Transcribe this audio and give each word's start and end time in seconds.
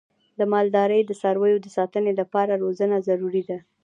د 0.39 0.41
مالدارۍ 0.53 1.01
د 1.05 1.11
څارویو 1.21 1.57
د 1.61 1.67
ساتنې 1.77 2.11
لپاره 2.19 2.59
روزنه 2.63 2.97
ضروري 3.07 3.43
ده. 3.49 3.57